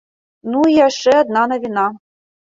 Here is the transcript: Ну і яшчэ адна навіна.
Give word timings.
Ну 0.53 0.61
і 0.71 0.77
яшчэ 0.77 1.13
адна 1.23 1.43
навіна. 1.51 1.83